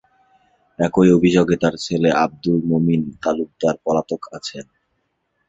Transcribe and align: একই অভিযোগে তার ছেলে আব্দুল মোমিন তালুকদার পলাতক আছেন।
একই 0.79 1.09
অভিযোগে 1.17 1.55
তার 1.57 1.75
ছেলে 1.85 2.09
আব্দুল 2.23 2.59
মোমিন 2.69 3.01
তালুকদার 3.21 3.75
পলাতক 3.83 4.21
আছেন। 4.37 4.65